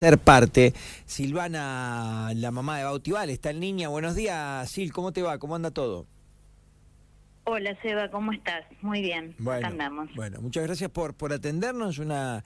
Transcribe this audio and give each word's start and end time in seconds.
ser 0.00 0.18
parte. 0.18 0.74
Silvana, 1.06 2.30
la 2.34 2.50
mamá 2.50 2.76
de 2.76 2.84
Bautival, 2.84 3.30
está 3.30 3.48
en 3.48 3.60
línea. 3.60 3.88
Buenos 3.88 4.14
días, 4.14 4.68
Sil, 4.68 4.92
¿cómo 4.92 5.10
te 5.10 5.22
va? 5.22 5.38
¿Cómo 5.38 5.56
anda 5.56 5.70
todo? 5.70 6.06
Hola, 7.44 7.74
Seba, 7.80 8.10
¿cómo 8.10 8.30
estás? 8.32 8.66
Muy 8.82 9.00
bien, 9.00 9.34
bueno, 9.38 9.60
acá 9.60 9.68
andamos. 9.68 10.10
Bueno, 10.14 10.42
muchas 10.42 10.64
gracias 10.64 10.90
por, 10.90 11.14
por 11.14 11.32
atendernos. 11.32 11.98
Una 11.98 12.44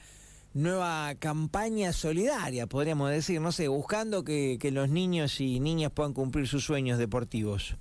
nueva 0.54 1.12
campaña 1.18 1.92
solidaria, 1.92 2.68
podríamos 2.68 3.10
decir, 3.10 3.40
no 3.40 3.51
sé, 3.51 3.67
buscando 3.67 4.22
que, 4.22 4.56
que 4.60 4.71
los 4.71 4.88
niños 4.88 5.40
y 5.40 5.58
niñas 5.58 5.90
puedan 5.90 6.12
cumplir 6.12 6.46
sus 6.46 6.64
sueños 6.64 6.98
deportivos. 6.98 7.76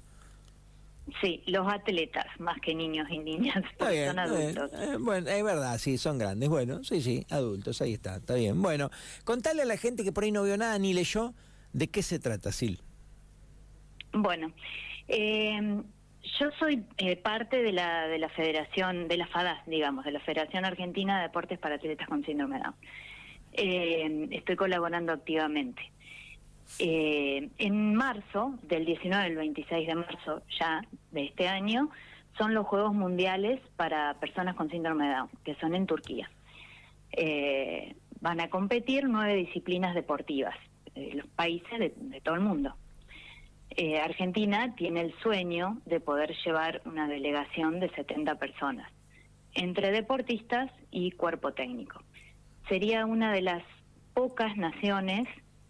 Sí, 1.21 1.43
los 1.47 1.67
atletas, 1.71 2.25
más 2.39 2.59
que 2.61 2.73
niños 2.75 3.07
y 3.09 3.19
niñas, 3.19 3.63
porque 3.77 4.07
son 4.07 4.19
adultos. 4.19 4.71
Eh, 4.73 4.97
bueno, 4.99 5.29
es 5.29 5.43
verdad, 5.43 5.77
sí, 5.77 5.97
son 5.97 6.17
grandes. 6.17 6.49
Bueno, 6.49 6.83
sí, 6.83 7.01
sí, 7.01 7.25
adultos, 7.29 7.81
ahí 7.81 7.93
está, 7.93 8.17
está 8.17 8.35
bien. 8.35 8.61
Bueno, 8.61 8.89
contale 9.23 9.61
a 9.61 9.65
la 9.65 9.77
gente 9.77 10.03
que 10.03 10.11
por 10.11 10.23
ahí 10.23 10.31
no 10.31 10.43
vio 10.43 10.57
nada 10.57 10.77
ni 10.79 10.93
leyó, 10.93 11.33
¿de 11.73 11.87
qué 11.87 12.03
se 12.03 12.19
trata, 12.19 12.51
Sil? 12.51 12.81
Bueno, 14.11 14.51
eh, 15.07 15.81
yo 16.39 16.51
soy 16.59 16.83
eh, 16.97 17.15
parte 17.15 17.61
de 17.61 17.71
la, 17.71 18.07
de 18.07 18.19
la 18.19 18.29
federación, 18.29 19.07
de 19.07 19.17
la 19.17 19.27
FADAS, 19.27 19.65
digamos, 19.67 20.05
de 20.05 20.11
la 20.11 20.19
Federación 20.19 20.65
Argentina 20.65 21.17
de 21.17 21.23
Deportes 21.23 21.59
para 21.59 21.75
Atletas 21.75 22.07
con 22.07 22.23
Síndrome 22.25 22.57
de 22.57 22.63
Down. 22.63 24.33
estoy 24.33 24.55
colaborando 24.55 25.13
activamente. 25.13 25.81
Eh, 26.77 27.49
en 27.57 27.95
marzo, 27.95 28.53
del 28.63 28.85
19 28.85 29.23
al 29.23 29.35
26 29.35 29.87
de 29.87 29.95
marzo 29.95 30.43
ya 30.59 30.81
de 31.11 31.25
este 31.25 31.47
año, 31.47 31.89
son 32.37 32.53
los 32.53 32.65
Juegos 32.67 32.93
Mundiales 32.93 33.59
para 33.75 34.13
personas 34.15 34.55
con 34.55 34.69
síndrome 34.69 35.07
de 35.07 35.15
Down, 35.15 35.29
que 35.43 35.55
son 35.55 35.75
en 35.75 35.85
Turquía. 35.85 36.29
Eh, 37.11 37.95
van 38.21 38.39
a 38.39 38.49
competir 38.49 39.05
nueve 39.07 39.35
disciplinas 39.35 39.95
deportivas, 39.95 40.55
eh, 40.95 41.11
los 41.15 41.27
países 41.27 41.79
de, 41.79 42.21
todo 42.21 42.35
el 42.35 42.41
mundo. 42.41 42.75
Eh, 43.71 43.99
Argentina 43.99 44.73
tiene 44.75 45.01
el 45.01 45.13
sueño 45.21 45.79
de 45.85 45.99
poder 45.99 46.35
llevar 46.45 46.81
una 46.85 47.07
delegación 47.07 47.79
de 47.79 47.89
70 47.89 48.35
personas, 48.35 48.91
entre 49.53 49.91
deportistas 49.91 50.71
y 50.91 51.11
cuerpo 51.11 51.53
técnico. 51.53 52.03
Sería 52.67 53.05
una 53.05 53.31
de 53.31 53.41
las 53.41 53.63
pocas 54.13 54.55
naciones 54.57 55.27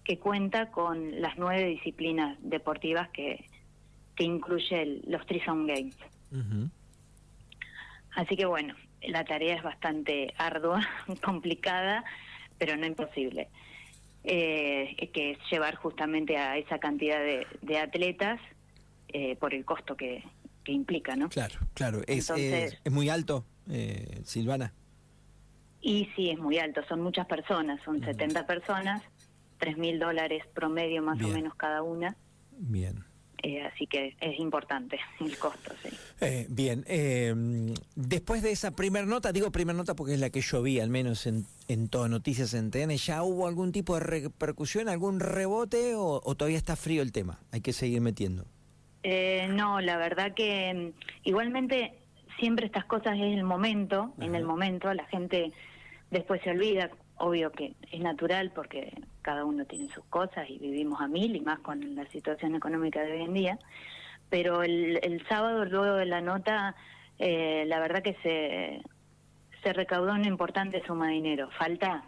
que 0.10 0.18
cuenta 0.18 0.72
con 0.72 1.22
las 1.22 1.38
nueve 1.38 1.66
disciplinas 1.66 2.36
deportivas 2.42 3.10
que, 3.10 3.46
que 4.16 4.24
incluye 4.24 5.04
los 5.06 5.24
Trison 5.28 5.68
Games. 5.68 5.96
Así 8.16 8.36
que 8.36 8.48
bueno, 8.48 8.74
la 9.04 9.24
tarea 9.24 9.58
es 9.58 9.62
bastante 9.62 10.34
ardua, 10.36 10.82
complicada, 11.24 12.04
pero 12.58 12.76
no 12.76 12.88
imposible. 12.88 13.50
Eh, 14.24 15.12
que 15.14 15.34
es 15.34 15.38
llevar 15.52 15.76
justamente 15.76 16.38
a 16.38 16.58
esa 16.58 16.80
cantidad 16.80 17.20
de, 17.20 17.78
atletas 17.78 18.42
eh, 19.10 19.36
por 19.36 19.54
el 19.54 19.64
costo 19.64 19.96
que, 19.96 20.24
que, 20.64 20.72
implica, 20.72 21.16
¿no? 21.16 21.30
Claro, 21.30 21.60
claro. 21.76 22.02
¿Es, 22.08 22.32
es, 22.32 22.92
muy 22.92 23.10
alto, 23.10 23.46
eh, 23.70 24.22
Silvana? 24.24 24.74
Y 25.82 26.10
sí, 26.16 26.32
es 26.32 26.40
muy 26.40 26.58
alto. 26.58 26.82
Son 26.90 27.00
muchas 27.00 27.28
personas, 27.28 27.80
son 27.84 28.04
70 28.04 28.48
personas 28.48 29.04
tres 29.60 29.78
mil 29.78 30.00
dólares 30.00 30.44
promedio 30.54 31.02
más 31.04 31.22
o 31.22 31.28
menos 31.28 31.54
cada 31.56 31.84
una. 31.84 32.16
Bien. 32.52 33.04
Eh, 33.42 33.62
así 33.62 33.88
que 33.88 34.16
es 34.20 34.40
importante 34.40 35.00
el 35.22 35.38
costo, 35.38 35.74
sí. 35.82 35.90
Eh, 36.20 36.46
bien, 36.50 36.84
eh, 36.88 37.34
después 37.96 38.42
de 38.42 38.52
esa 38.52 38.72
primera 38.72 39.06
nota, 39.06 39.32
digo 39.32 39.52
primera 39.52 39.78
nota 39.78 39.96
porque 39.96 40.16
es 40.16 40.20
la 40.20 40.30
que 40.30 40.42
yo 40.42 40.62
vi, 40.62 40.80
al 40.80 40.90
menos 40.90 41.26
en, 41.26 41.46
en 41.70 41.88
todo 41.88 42.10
Noticias 42.10 42.54
en 42.54 42.70
TN, 42.70 42.98
¿ya 42.98 43.24
hubo 43.24 43.48
algún 43.48 43.72
tipo 43.72 43.94
de 43.94 44.02
repercusión, 44.02 44.90
algún 44.90 45.22
rebote 45.22 45.94
o, 45.96 46.20
todavía 46.36 46.58
está 46.58 46.76
frío 46.76 47.02
el 47.02 47.14
tema? 47.14 47.40
Hay 47.52 47.62
que 47.62 47.72
seguir 47.72 48.02
metiendo. 48.02 48.46
no, 49.50 49.80
la 49.80 49.98
verdad 49.98 50.34
que 50.34 50.74
mm, 50.74 51.28
igualmente 51.30 51.94
siempre 52.40 52.66
estas 52.66 52.86
cosas 52.86 53.16
es 53.16 53.38
el 53.38 53.44
momento, 53.44 54.14
en 54.20 54.36
el 54.36 54.44
momento 54.44 54.94
la 54.94 55.06
gente 55.06 55.54
después 56.12 56.42
se 56.44 56.50
olvida, 56.50 56.90
obvio 57.18 57.52
que 57.52 57.74
es 57.92 58.02
natural 58.02 58.52
porque 58.54 58.94
cada 59.22 59.46
uno 59.46 59.66
tiene 59.66 59.90
sus 59.94 60.06
cosas 60.06 60.50
y 60.50 60.58
vivimos 60.58 61.02
a 61.02 61.08
mil 61.08 61.36
y 61.36 61.42
más 61.42 61.60
con 61.60 61.96
la 61.96 62.06
situación 62.08 62.56
económica 62.56 63.02
de 63.02 63.14
hoy 63.14 63.24
en 63.24 63.34
día. 63.34 63.60
Pero 64.30 64.64
el, 64.64 65.00
el 65.02 65.26
sábado, 65.28 65.66
luego 65.66 65.96
de 65.96 66.06
la 66.06 66.22
nota, 66.22 66.76
eh, 67.18 67.66
la 67.68 67.80
verdad 67.80 68.02
que 68.02 68.16
se, 68.24 68.82
se 69.64 69.74
recaudó 69.74 70.14
una 70.14 70.28
importante 70.28 70.84
suma 70.86 71.08
de 71.08 71.14
dinero. 71.14 71.50
Falta, 71.58 72.06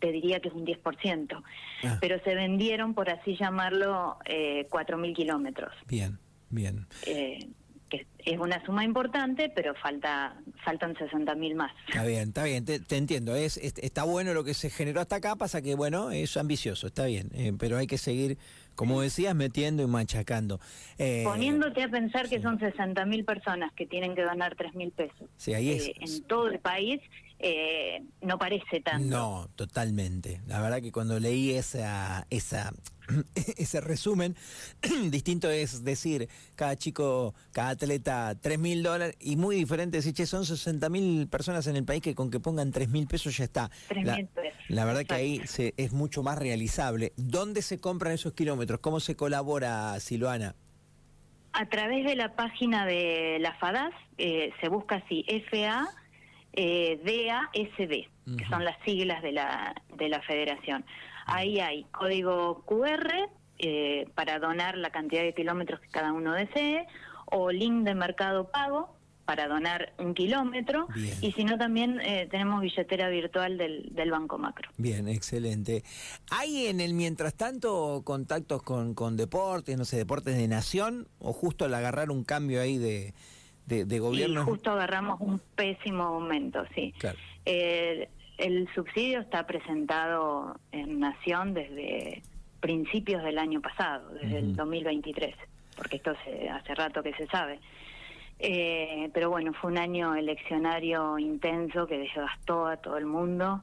te 0.00 0.10
diría 0.12 0.40
que 0.40 0.48
es 0.48 0.54
un 0.54 0.66
10%, 0.66 1.42
ah. 1.84 1.98
pero 2.00 2.20
se 2.24 2.34
vendieron, 2.34 2.94
por 2.94 3.10
así 3.10 3.36
llamarlo, 3.36 4.18
eh, 4.24 4.66
4.000 4.70 5.14
kilómetros. 5.14 5.72
Bien, 5.86 6.18
bien. 6.48 6.86
Eh, 7.06 7.48
que 7.90 8.06
es 8.24 8.38
una 8.38 8.64
suma 8.64 8.84
importante, 8.84 9.52
pero 9.54 9.74
falta 9.74 10.36
faltan 10.64 10.96
60 10.96 11.34
mil 11.34 11.54
más. 11.54 11.72
Está 11.88 12.04
bien, 12.04 12.28
está 12.28 12.44
bien, 12.44 12.64
te, 12.64 12.96
entiendo. 12.96 13.34
Es, 13.34 13.56
está 13.56 14.04
bueno 14.04 14.32
lo 14.32 14.44
que 14.44 14.54
se 14.54 14.70
generó 14.70 15.00
hasta 15.00 15.16
acá, 15.16 15.36
pasa 15.36 15.60
que, 15.60 15.74
bueno, 15.74 16.10
es 16.10 16.36
ambicioso, 16.36 16.86
está 16.86 17.06
bien, 17.06 17.30
eh, 17.34 17.52
pero 17.58 17.76
hay 17.76 17.86
que 17.86 17.98
seguir, 17.98 18.38
como 18.74 19.00
decías, 19.02 19.34
metiendo 19.34 19.82
y 19.82 19.86
machacando. 19.86 20.60
Eh, 20.98 21.22
Poniéndote 21.24 21.82
a 21.82 21.88
pensar 21.88 22.28
que 22.28 22.40
son 22.40 22.58
60 22.58 23.04
mil 23.06 23.24
personas 23.24 23.72
que 23.72 23.86
tienen 23.86 24.14
que 24.14 24.22
ganar 24.22 24.54
3 24.56 24.74
mil 24.74 24.92
pesos. 24.92 25.28
Sí, 25.36 25.52
ahí 25.54 25.70
es. 25.70 25.88
Eh, 25.88 25.94
en 26.00 26.22
todo 26.22 26.48
el 26.48 26.60
país 26.60 27.00
no 28.22 28.38
parece 28.38 28.80
tanto. 28.80 29.06
No, 29.06 29.48
totalmente. 29.56 30.40
La 30.46 30.60
verdad 30.60 30.80
que 30.80 30.92
cuando 30.92 31.18
leí 31.18 31.52
esa, 31.52 32.26
esa 32.30 32.72
ese 33.56 33.80
resumen, 33.80 34.36
distinto 35.10 35.50
es 35.50 35.84
decir, 35.84 36.28
cada 36.56 36.76
chico, 36.76 37.34
cada 37.52 37.70
atleta, 37.70 38.34
3 38.40 38.58
mil 38.58 38.82
dólares, 38.82 39.16
y 39.20 39.36
muy 39.36 39.56
diferente 39.56 39.98
decir, 39.98 40.14
che, 40.14 40.26
son 40.26 40.44
60 40.44 40.88
mil 40.88 41.28
personas 41.28 41.66
en 41.66 41.76
el 41.76 41.84
país 41.84 42.02
que 42.02 42.14
con 42.14 42.30
que 42.30 42.40
pongan 42.40 42.70
3 42.70 42.88
mil 42.88 43.06
pesos 43.06 43.36
ya 43.36 43.44
está. 43.44 43.70
la, 44.68 44.84
verdad 44.84 45.04
que 45.04 45.14
ahí 45.14 45.40
se, 45.46 45.74
es 45.76 45.92
mucho 45.92 46.22
más 46.22 46.38
realizable. 46.38 47.12
¿Dónde 47.16 47.62
se 47.62 47.80
compran 47.80 48.12
esos 48.12 48.32
kilómetros? 48.32 48.80
¿Cómo 48.80 49.00
se 49.00 49.16
colabora, 49.16 49.98
Silvana? 50.00 50.54
A 51.52 51.66
través 51.66 52.04
de 52.04 52.14
la 52.14 52.36
página 52.36 52.86
de 52.86 53.38
la 53.40 53.54
FADAS, 53.54 53.92
eh, 54.18 54.52
se 54.60 54.68
busca 54.68 54.96
así, 54.96 55.24
FA 55.50 55.88
eh, 56.52 57.00
DASD, 57.04 58.36
que 58.36 58.44
son 58.48 58.64
las 58.64 58.76
siglas 58.84 59.22
de 59.22 59.32
la, 59.32 59.74
de 59.96 60.08
la 60.08 60.20
federación. 60.22 60.84
Ahí 61.26 61.60
hay 61.60 61.84
código 61.84 62.64
QR 62.66 63.28
eh, 63.58 64.08
para 64.14 64.38
donar 64.38 64.76
la 64.76 64.90
cantidad 64.90 65.22
de 65.22 65.34
kilómetros 65.34 65.80
que 65.80 65.88
cada 65.88 66.12
uno 66.12 66.32
desee, 66.32 66.86
o 67.26 67.50
link 67.50 67.84
de 67.84 67.94
mercado 67.94 68.50
pago 68.50 68.96
para 69.24 69.46
donar 69.46 69.92
un 69.98 70.12
kilómetro 70.12 70.88
y 71.20 71.30
si 71.30 71.44
no 71.44 71.56
también 71.56 72.00
eh, 72.00 72.26
tenemos 72.28 72.60
billetera 72.60 73.08
virtual 73.10 73.58
del, 73.58 73.94
del, 73.94 74.10
Banco 74.10 74.38
Macro. 74.38 74.70
Bien, 74.76 75.06
excelente. 75.06 75.84
¿Hay 76.32 76.66
en 76.66 76.80
el 76.80 76.94
mientras 76.94 77.34
tanto 77.34 78.02
contactos 78.04 78.60
con, 78.64 78.94
con 78.94 79.16
deportes, 79.16 79.78
no 79.78 79.84
sé, 79.84 79.98
deportes 79.98 80.36
de 80.36 80.48
nación 80.48 81.06
o 81.20 81.32
justo 81.32 81.64
al 81.64 81.74
agarrar 81.74 82.10
un 82.10 82.24
cambio 82.24 82.60
ahí 82.60 82.76
de, 82.76 83.14
de, 83.70 83.98
gobierno? 83.98 84.44
justo 84.44 84.72
agarramos 84.72 85.20
un 85.20 85.40
pésimo 85.54 86.20
momento, 86.20 86.64
sí. 86.74 86.92
Claro. 86.98 87.18
Eh, 87.44 88.08
el 88.38 88.68
subsidio 88.74 89.20
está 89.20 89.46
presentado 89.46 90.58
en 90.72 90.98
Nación 90.98 91.54
desde 91.54 92.22
principios 92.60 93.22
del 93.22 93.38
año 93.38 93.60
pasado, 93.60 94.10
desde 94.14 94.38
el 94.38 94.56
2023, 94.56 95.34
porque 95.76 95.96
esto 95.96 96.14
se, 96.24 96.48
hace 96.48 96.74
rato 96.74 97.02
que 97.02 97.12
se 97.14 97.26
sabe. 97.26 97.60
Eh, 98.38 99.10
pero 99.12 99.28
bueno, 99.28 99.52
fue 99.52 99.70
un 99.70 99.78
año 99.78 100.14
eleccionario 100.14 101.18
intenso 101.18 101.86
que 101.86 101.98
desgastó 101.98 102.66
a 102.66 102.78
todo 102.78 102.96
el 102.96 103.04
mundo 103.04 103.62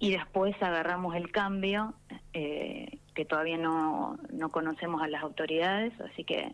y 0.00 0.10
después 0.10 0.60
agarramos 0.60 1.14
el 1.14 1.30
cambio, 1.30 1.94
eh, 2.32 2.98
que 3.14 3.24
todavía 3.24 3.56
no, 3.56 4.18
no 4.32 4.50
conocemos 4.50 5.02
a 5.02 5.08
las 5.08 5.22
autoridades, 5.22 5.92
así 6.00 6.24
que 6.24 6.52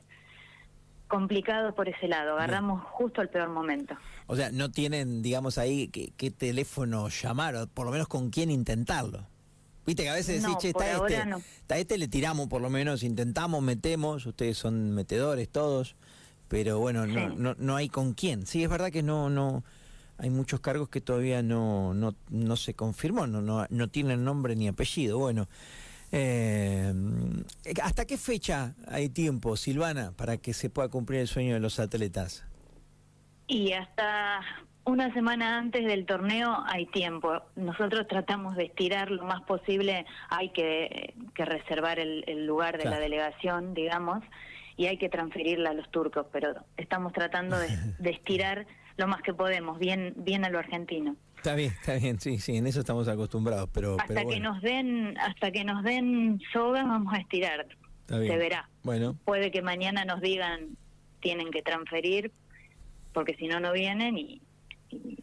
complicado 1.11 1.75
por 1.75 1.89
ese 1.89 2.09
lado, 2.09 2.35
agarramos 2.35 2.83
justo 2.85 3.21
el 3.21 3.29
peor 3.29 3.51
momento. 3.51 3.95
O 4.27 4.37
sea, 4.37 4.51
no 4.51 4.71
tienen, 4.71 5.21
digamos, 5.21 5.59
ahí 5.59 5.89
qué, 5.89 6.31
teléfono 6.31 7.09
llamar, 7.09 7.57
o 7.57 7.67
por 7.67 7.85
lo 7.85 7.93
menos 7.93 8.09
con 8.09 8.31
quién 8.31 8.51
intentarlo. 8.51 9.27
Viste 9.85 10.05
que 10.05 10.09
a 10.09 10.15
veces 10.15 10.43
decís, 10.43 10.57
che, 10.59 10.69
está 10.69 10.93
este, 10.93 11.23
está 11.61 11.79
este, 11.79 11.99
le 11.99 12.09
tiramos 12.09 12.49
por 12.49 12.63
lo 12.63 12.71
menos, 12.71 13.03
intentamos, 13.03 13.63
metemos, 13.63 14.25
ustedes 14.25 14.57
son 14.57 14.93
metedores 14.93 15.49
todos, 15.49 15.97
pero 16.49 16.79
bueno, 16.79 17.07
no, 17.07 17.31
no, 17.31 17.55
no 17.59 17.77
hay 17.77 17.89
con 17.89 18.15
quién. 18.15 18.47
Sí, 18.47 18.63
es 18.63 18.71
verdad 18.71 18.93
que 18.93 19.03
no, 19.03 19.29
no, 19.29 19.65
hay 20.17 20.31
muchos 20.31 20.61
cargos 20.61 20.89
que 20.89 21.01
todavía 21.01 21.43
no, 21.43 21.93
no, 21.95 22.15
no 22.29 22.57
se 22.57 22.75
confirmó, 22.75 23.27
no, 23.27 23.43
no, 23.43 23.67
no 23.69 23.89
tienen 23.89 24.23
nombre 24.23 24.55
ni 24.55 24.69
apellido. 24.69 25.19
Bueno, 25.19 25.49
eh, 26.13 26.93
¿Hasta 27.83 28.05
qué 28.05 28.17
fecha 28.17 28.75
hay 28.89 29.09
tiempo, 29.09 29.57
Silvana, 29.57 30.13
para 30.17 30.37
que 30.39 30.53
se 30.53 30.71
pueda 30.71 30.89
cumplir 30.89 31.21
el 31.21 31.29
sueño 31.29 31.55
de 31.55 31.61
los 31.61 31.79
atletas? 31.79 32.45
Y 33.47 33.73
hasta 33.73 34.41
una 34.85 35.13
semana 35.13 35.59
antes 35.59 35.85
del 35.85 36.07
torneo 36.07 36.65
hay 36.67 36.87
tiempo. 36.87 37.43
Nosotros 37.57 38.07
tratamos 38.09 38.57
de 38.57 38.65
estirar 38.65 39.11
lo 39.11 39.25
más 39.25 39.43
posible. 39.43 40.07
Hay 40.29 40.51
que, 40.51 41.15
reservar 41.35 41.99
el, 41.99 42.47
lugar 42.47 42.79
de 42.79 42.85
la 42.85 42.99
delegación, 42.99 43.75
digamos, 43.75 44.23
y 44.77 44.87
hay 44.87 44.99
que 44.99 45.09
transferirla 45.09 45.71
a 45.71 45.75
los 45.75 45.91
turcos, 45.91 46.27
pero 46.33 46.55
estamos 46.77 47.13
tratando 47.13 47.59
de, 47.59 47.69
estirar 48.11 48.67
lo 48.97 49.07
más 49.07 49.23
que 49.23 49.35
podemos, 49.35 49.79
bien, 49.79 50.15
bien 50.17 50.45
a 50.45 50.51
lo 50.51 50.59
argentino. 50.59 51.17
Está 51.41 51.55
bien, 51.55 51.73
está 51.73 51.95
bien, 51.95 52.21
sí, 52.21 52.39
sí, 52.39 52.59
en 52.59 52.67
eso 52.67 52.81
estamos 52.81 53.09
acostumbrados, 53.09 53.71
pero 53.73 53.97
hasta 53.99 54.27
que 54.27 54.41
nos 54.41 54.61
den, 54.61 55.17
hasta 55.17 55.51
que 55.51 55.65
nos 55.65 55.83
den 55.83 56.39
soga 56.53 56.85
vamos 56.85 57.15
a 57.15 57.17
estirar. 57.17 57.67
Se 58.09 58.37
verá. 58.37 58.69
Bueno. 58.83 59.17
Puede 59.25 59.51
que 59.51 59.63
mañana 59.63 60.05
nos 60.05 60.21
digan 60.21 60.77
tienen 61.21 61.51
que 61.51 61.63
transferir, 61.63 62.31
porque 63.15 63.37
si 63.37 63.47
no 63.47 63.59
no 63.59 63.73
vienen 63.73 64.19
y, 64.19 64.43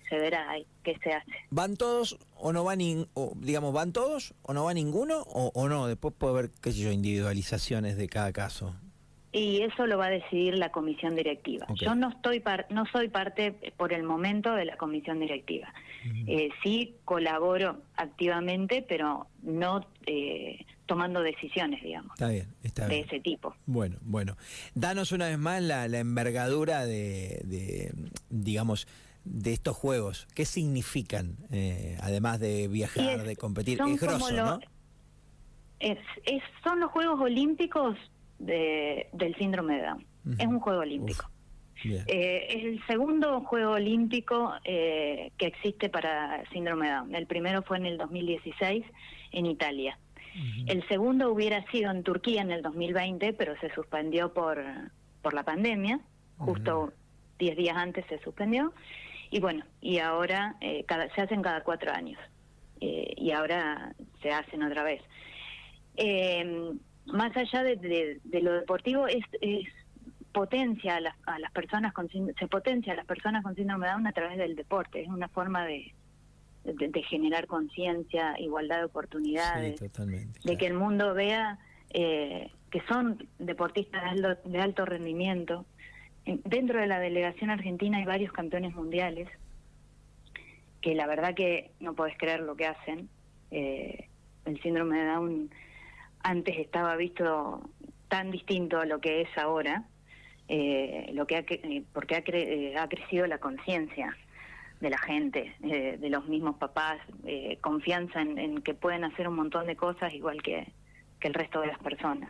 se 0.09 0.17
verá 0.17 0.55
qué 0.81 0.97
se 1.03 1.11
hace. 1.11 1.31
¿Van 1.51 1.77
todos 1.77 2.17
o 2.35 2.51
no 2.51 2.63
van, 2.63 2.79
o, 3.13 3.33
digamos, 3.35 3.71
van 3.71 3.93
todos 3.93 4.33
o 4.41 4.53
no 4.53 4.63
va 4.63 4.73
ninguno 4.73 5.19
o, 5.21 5.69
no? 5.69 5.85
Después 5.85 6.15
puede 6.17 6.33
haber, 6.33 6.51
qué 6.63 6.71
sé 6.71 6.79
yo, 6.79 6.91
individualizaciones 6.91 7.95
de 7.95 8.09
cada 8.09 8.33
caso. 8.33 8.73
Y 9.31 9.61
eso 9.61 9.85
lo 9.87 9.97
va 9.97 10.05
a 10.05 10.09
decidir 10.09 10.53
la 10.55 10.71
comisión 10.71 11.15
directiva. 11.15 11.67
Yo 11.75 11.95
no 11.95 12.09
estoy 12.09 12.41
no 12.69 12.85
soy 12.85 13.09
parte 13.09 13.51
por 13.75 13.91
el 13.91 14.03
momento 14.03 14.53
de 14.55 14.65
la 14.65 14.77
comisión 14.77 15.19
directiva. 15.19 15.73
Eh, 16.27 16.49
sí 16.63 16.95
colaboro 17.03 17.81
activamente, 17.97 18.85
pero 18.87 19.27
no 19.41 19.85
eh, 20.05 20.65
tomando 20.85 21.21
decisiones, 21.21 21.83
digamos. 21.83 22.13
Está 22.13 22.29
bien, 22.29 22.47
está 22.63 22.87
de 22.87 23.01
ese 23.01 23.19
tipo. 23.19 23.53
Bueno, 23.65 23.97
bueno. 24.01 24.37
Danos 24.73 25.11
una 25.11 25.27
vez 25.27 25.37
más 25.37 25.61
la, 25.61 25.85
envergadura 25.85 26.85
de, 26.85 27.91
digamos, 28.29 28.87
de 29.25 29.53
estos 29.53 29.75
juegos. 29.75 30.27
¿Qué 30.33 30.45
significan, 30.45 31.35
eh, 31.51 31.97
además 32.01 32.39
de 32.39 32.69
viajar, 32.69 33.23
de 33.23 33.35
competir? 33.35 33.79
Es 33.81 33.99
grosso, 33.99 34.31
¿no? 34.31 34.59
Es, 35.79 35.99
son 36.63 36.79
los 36.79 36.89
Juegos 36.91 37.19
Olímpicos 37.19 37.97
de, 38.39 39.09
del 39.13 39.35
síndrome 39.35 39.77
de 39.77 39.83
Down. 39.83 40.05
Es 40.37 40.47
un 40.47 40.59
juego 40.59 40.81
olímpico. 40.81 41.29
Eh, 41.85 42.47
es 42.49 42.63
el 42.65 42.85
segundo 42.87 43.41
juego 43.41 43.73
olímpico 43.73 44.53
eh, 44.63 45.31
que 45.37 45.47
existe 45.47 45.89
para 45.89 46.43
síndrome 46.51 46.87
de 46.87 46.93
Down. 46.93 47.15
El 47.15 47.27
primero 47.27 47.61
fue 47.63 47.77
en 47.77 47.85
el 47.85 47.97
2016 47.97 48.83
en 49.31 49.45
Italia. 49.45 49.97
El 50.67 50.87
segundo 50.87 51.31
hubiera 51.31 51.65
sido 51.71 51.89
en 51.89 52.03
Turquía 52.03 52.43
en 52.43 52.51
el 52.51 52.61
2020, 52.61 53.33
pero 53.33 53.59
se 53.59 53.73
suspendió 53.73 54.33
por, 54.33 54.63
por 55.23 55.33
la 55.33 55.41
pandemia. 55.41 55.99
Justo 56.37 56.93
10 57.39 57.57
días 57.57 57.75
antes 57.75 58.05
se 58.07 58.19
suspendió. 58.19 58.71
Y 59.31 59.39
bueno, 59.39 59.65
y 59.81 59.97
ahora 59.97 60.55
eh, 60.61 60.83
cada, 60.87 61.13
se 61.15 61.21
hacen 61.21 61.41
cada 61.41 61.63
cuatro 61.63 61.91
años. 61.91 62.19
y 62.79 63.31
ahora 63.31 63.95
se 64.21 64.29
hacen 64.29 64.61
otra 64.61 64.83
vez. 64.83 65.01
Más 67.07 67.35
allá 67.35 67.63
de, 67.63 68.19
lo 68.41 68.53
deportivo, 68.53 69.07
es 69.07 69.23
potencia 70.37 70.97
a 70.97 70.99
las, 70.99 71.15
a 71.25 71.39
las 71.39 71.51
personas 71.51 71.93
con 71.93 72.07
se 72.09 72.47
potencia 72.47 72.93
a 72.93 72.95
las 72.95 73.07
personas 73.07 73.43
con 73.43 73.55
síndrome 73.55 73.87
de 73.87 73.93
Down 73.93 74.05
a 74.05 74.11
través 74.11 74.37
del 74.37 74.55
deporte. 74.55 75.01
Es 75.01 75.07
una 75.07 75.27
forma 75.29 75.65
de, 75.65 75.93
de, 76.63 77.03
generar 77.03 77.47
conciencia 77.47 78.39
igualdad 78.39 78.77
de 78.77 78.83
oportunidades 78.83 79.79
de 80.43 80.57
que 80.57 80.67
el 80.67 80.75
mundo 80.75 81.15
vea 81.15 81.57
eh, 81.89 82.51
que 82.69 82.81
son 82.87 83.27
deportistas 83.39 84.03
de 84.03 84.09
alto, 84.09 84.49
de 84.49 84.61
alto 84.61 84.85
rendimiento. 84.85 85.65
Dentro 86.25 86.79
de 86.79 86.85
la 86.85 86.99
delegación 86.99 87.49
argentina 87.49 87.97
hay 87.97 88.05
varios 88.05 88.31
campeones 88.31 88.75
mundiales 88.75 89.29
que 90.81 90.93
la 90.93 91.07
verdad 91.07 91.33
que 91.33 91.71
no 91.79 91.95
puedes 91.95 92.15
creer 92.15 92.41
lo 92.41 92.55
que 92.55 92.67
hacen. 92.67 93.09
Eh, 93.49 94.07
el 94.45 94.61
síndrome 94.61 94.99
de 94.99 95.05
Down 95.05 95.49
antes 96.27 96.57
estaba 96.57 96.95
visto 96.97 97.61
tan 98.09 98.31
distinto 98.31 98.79
a 98.79 98.85
lo 98.85 98.99
que 98.99 99.21
es 99.21 99.37
ahora 99.37 99.85
eh, 100.49 101.09
lo 101.13 101.25
que 101.25 101.37
ha, 101.37 101.39
eh, 101.39 101.83
porque 101.93 102.15
ha, 102.15 102.23
eh, 102.25 102.75
ha 102.77 102.87
crecido 102.87 103.27
la 103.27 103.37
conciencia 103.37 104.15
de 104.79 104.89
la 104.91 104.97
gente, 104.99 105.55
de 105.59 106.07
los 106.07 106.27
mismos 106.27 106.57
papás, 106.57 106.99
confianza 107.61 108.21
en, 108.21 108.61
que 108.61 108.75
pueden 108.75 109.03
hacer 109.05 109.27
un 109.27 109.35
montón 109.35 109.65
de 109.65 109.75
cosas 109.75 110.13
igual 110.13 110.43
que, 110.43 110.71
que 111.19 111.29
el 111.29 111.33
resto 111.33 111.61
de 111.61 111.67
las 111.67 111.79
personas. 111.79 112.29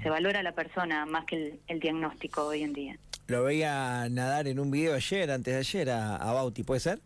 Se 0.00 0.08
valora 0.08 0.44
la 0.44 0.52
persona 0.52 1.06
más 1.06 1.24
que 1.24 1.58
el, 1.66 1.80
diagnóstico 1.80 2.46
hoy 2.46 2.62
en 2.62 2.72
día. 2.72 2.98
Lo 3.26 3.42
veía 3.42 4.08
nadar 4.10 4.46
en 4.46 4.60
un 4.60 4.70
video 4.70 4.94
ayer, 4.94 5.28
antes 5.32 5.52
de 5.52 5.58
ayer, 5.58 5.90
a, 5.90 6.32
Bauti, 6.32 6.62
¿puede 6.62 6.78
ser? 6.78 7.00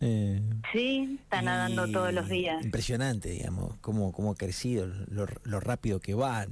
Sí, 0.00 1.18
está 1.22 1.42
nadando 1.42 1.88
todos 1.90 2.12
los 2.12 2.28
días. 2.28 2.64
Impresionante, 2.64 3.30
digamos, 3.30 3.76
cómo, 3.80 4.12
cómo 4.12 4.32
ha 4.32 4.34
crecido, 4.36 4.86
lo, 4.86 5.26
lo 5.44 5.60
rápido 5.60 6.00
que 6.00 6.14
va 6.14 6.46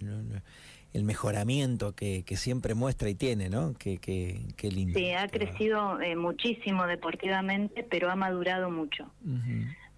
el 0.96 1.04
mejoramiento 1.04 1.94
que, 1.94 2.24
que, 2.24 2.36
siempre 2.36 2.74
muestra 2.74 3.10
y 3.10 3.14
tiene, 3.14 3.50
¿no? 3.50 3.74
Qué, 3.74 3.98
lindo. 4.62 4.98
Sí, 4.98 5.12
ha 5.12 5.28
crecido 5.28 6.00
eh, 6.00 6.16
muchísimo 6.16 6.86
deportivamente, 6.86 7.82
pero 7.82 8.10
ha 8.10 8.16
madurado 8.16 8.70
mucho. 8.70 9.10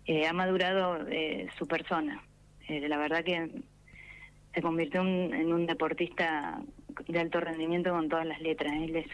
Eh, 0.06 0.26
ha 0.26 0.32
madurado 0.32 1.06
eh, 1.08 1.46
su 1.56 1.68
persona. 1.68 2.20
la 2.68 2.98
verdad 2.98 3.22
que 3.22 3.48
se 4.52 4.60
convirtió 4.60 5.02
en 5.02 5.52
un 5.52 5.66
deportista 5.66 6.60
de 7.06 7.20
alto 7.20 7.38
rendimiento 7.38 7.90
con 7.90 8.08
todas 8.08 8.26
las 8.26 8.40
letras. 8.40 8.72
Él 8.72 8.96
es 8.96 9.06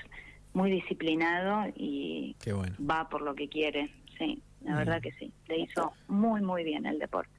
muy 0.54 0.70
disciplinado 0.70 1.66
y 1.76 2.34
va 2.80 3.10
por 3.10 3.20
lo 3.20 3.34
que 3.34 3.48
quiere. 3.48 3.90
Sí, 4.18 4.42
la 4.62 4.76
verdad 4.76 5.00
que 5.00 5.12
sí. 5.12 5.32
Le 5.48 5.58
hizo 5.58 5.92
muy, 6.08 6.40
muy 6.40 6.64
bien 6.64 6.86
el 6.86 6.98
deporte. 6.98 7.33